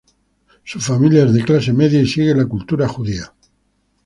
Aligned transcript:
Su 0.63 0.79
familia 0.79 1.25
es 1.25 1.31
de 1.31 1.43
clase 1.43 1.71
media 1.73 2.01
y 2.01 2.07
sigue 2.07 2.33
la 2.33 2.47
cultura 2.47 2.87
judía. 2.87 3.31